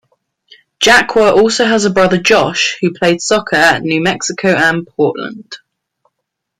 [0.79, 5.57] Jaqua also has a brother Josh who played soccer at New Mexico and Portland.